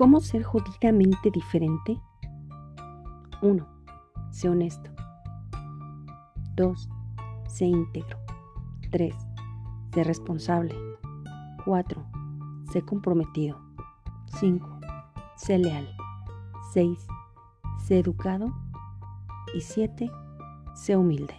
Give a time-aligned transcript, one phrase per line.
[0.00, 2.00] ¿Cómo ser jodidamente diferente?
[3.42, 3.68] 1.
[4.30, 4.90] Sé honesto.
[6.56, 6.88] 2.
[7.46, 8.18] Sé íntegro.
[8.90, 9.14] 3.
[9.92, 10.74] Sé responsable.
[11.66, 12.02] 4.
[12.72, 13.60] Sé comprometido.
[14.40, 14.80] 5.
[15.36, 15.86] Sé leal.
[16.72, 17.06] 6.
[17.84, 18.54] Sé educado.
[19.54, 20.10] Y 7.
[20.76, 21.34] Sé humilde.